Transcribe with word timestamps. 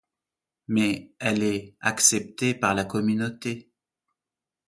Mais 0.67 1.13
elle 1.19 1.43
est 1.43 1.75
acceptée 1.79 2.55
par 2.55 2.73
la 2.73 2.85
communauté. 2.85 3.69